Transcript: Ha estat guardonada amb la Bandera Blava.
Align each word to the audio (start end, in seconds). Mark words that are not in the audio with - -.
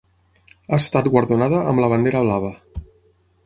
Ha 0.69 0.77
estat 0.83 1.11
guardonada 1.17 1.61
amb 1.73 1.85
la 1.85 1.93
Bandera 1.95 2.25
Blava. 2.27 2.53